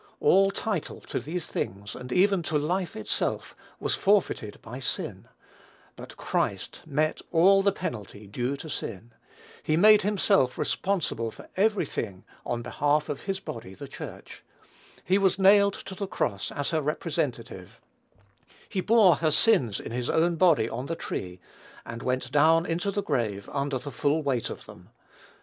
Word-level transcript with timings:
All 0.19 0.49
title 0.49 0.99
to 1.01 1.19
these 1.19 1.45
things, 1.45 1.93
and 1.95 2.11
even 2.11 2.41
to 2.49 2.57
life 2.57 2.95
itself, 2.95 3.55
was 3.79 3.93
forfeited 3.93 4.59
by 4.63 4.79
sin; 4.79 5.27
but 5.95 6.17
Christ 6.17 6.81
met 6.87 7.21
all 7.29 7.61
the 7.61 7.71
penalty 7.71 8.25
due 8.25 8.57
to 8.57 8.67
sin; 8.67 9.13
he 9.61 9.77
made 9.77 10.01
himself 10.01 10.57
responsible 10.57 11.29
for 11.29 11.47
every 11.55 11.85
thing 11.85 12.23
on 12.43 12.63
behalf 12.63 13.09
of 13.09 13.25
his 13.25 13.39
body 13.39 13.75
the 13.75 13.87
Church; 13.87 14.41
he 15.05 15.19
was 15.19 15.37
nailed 15.37 15.75
to 15.85 15.93
the 15.93 16.07
cross 16.07 16.51
as 16.51 16.71
her 16.71 16.81
representative; 16.81 17.79
he 18.67 18.81
bore 18.81 19.17
her 19.17 19.29
sins 19.29 19.79
in 19.79 19.91
his 19.91 20.09
own 20.09 20.35
body 20.35 20.67
on 20.67 20.87
the 20.87 20.95
tree, 20.95 21.39
and 21.85 22.01
went 22.01 22.31
down 22.31 22.65
into 22.65 22.89
the 22.89 23.03
grave 23.03 23.47
under 23.53 23.77
the 23.77 23.91
full 23.91 24.23
weight 24.23 24.49
of 24.49 24.65
them. 24.65 24.89